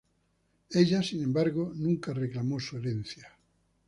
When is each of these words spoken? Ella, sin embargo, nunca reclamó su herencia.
Ella, 0.71 1.03
sin 1.03 1.21
embargo, 1.21 1.73
nunca 1.75 2.11
reclamó 2.11 2.59
su 2.59 2.75
herencia. 2.75 3.27